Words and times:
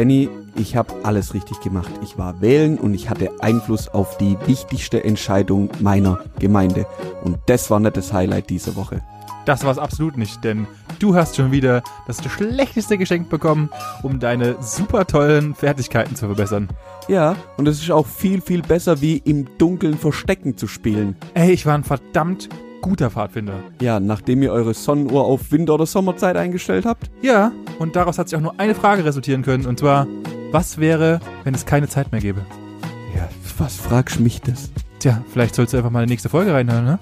Benny, 0.00 0.30
ich 0.54 0.76
habe 0.76 0.94
alles 1.02 1.34
richtig 1.34 1.60
gemacht. 1.60 1.90
Ich 2.02 2.16
war 2.16 2.40
wählen 2.40 2.78
und 2.78 2.94
ich 2.94 3.10
hatte 3.10 3.30
Einfluss 3.40 3.88
auf 3.88 4.16
die 4.16 4.38
wichtigste 4.46 5.04
Entscheidung 5.04 5.68
meiner 5.80 6.20
Gemeinde. 6.38 6.86
Und 7.22 7.38
das 7.46 7.70
war 7.70 7.80
nicht 7.80 7.98
das 7.98 8.10
Highlight 8.12 8.48
dieser 8.48 8.76
Woche. 8.76 9.02
Das 9.44 9.62
war 9.64 9.72
es 9.72 9.78
absolut 9.78 10.16
nicht, 10.16 10.42
denn 10.42 10.66
du 11.00 11.14
hast 11.14 11.36
schon 11.36 11.52
wieder 11.52 11.82
das 12.06 12.24
schlechteste 12.24 12.96
Geschenk 12.96 13.28
bekommen, 13.28 13.68
um 14.02 14.20
deine 14.20 14.56
super 14.62 15.06
tollen 15.06 15.54
Fertigkeiten 15.54 16.16
zu 16.16 16.26
verbessern. 16.26 16.68
Ja, 17.08 17.36
und 17.56 17.68
es 17.68 17.82
ist 17.82 17.90
auch 17.90 18.06
viel, 18.06 18.40
viel 18.40 18.62
besser, 18.62 19.00
wie 19.00 19.18
im 19.18 19.48
Dunkeln 19.58 19.98
Verstecken 19.98 20.56
zu 20.56 20.66
spielen. 20.66 21.16
Ey, 21.34 21.52
ich 21.52 21.66
war 21.66 21.74
ein 21.74 21.84
verdammt 21.84 22.48
guter 22.80 23.10
Pfadfinder. 23.10 23.54
Ja, 23.80 24.00
nachdem 24.00 24.42
ihr 24.42 24.52
eure 24.52 24.74
Sonnenuhr 24.74 25.24
auf 25.24 25.52
Winter- 25.52 25.74
oder 25.74 25.86
Sommerzeit 25.86 26.36
eingestellt 26.36 26.86
habt? 26.86 27.10
Ja, 27.22 27.52
und 27.78 27.96
daraus 27.96 28.18
hat 28.18 28.28
sich 28.28 28.36
auch 28.36 28.42
nur 28.42 28.58
eine 28.58 28.74
Frage 28.74 29.04
resultieren 29.04 29.42
können, 29.42 29.66
und 29.66 29.78
zwar, 29.78 30.06
was 30.52 30.78
wäre, 30.78 31.20
wenn 31.44 31.54
es 31.54 31.66
keine 31.66 31.88
Zeit 31.88 32.12
mehr 32.12 32.20
gäbe? 32.20 32.40
Ja, 33.14 33.28
was 33.58 33.76
fragst 33.76 34.20
mich 34.20 34.40
das? 34.40 34.70
Tja, 34.98 35.22
vielleicht 35.32 35.54
sollst 35.54 35.72
du 35.72 35.76
einfach 35.78 35.90
mal 35.90 36.02
in 36.02 36.08
die 36.08 36.12
nächste 36.12 36.28
Folge 36.28 36.52
reinhören, 36.52 36.84
ne? 36.84 36.98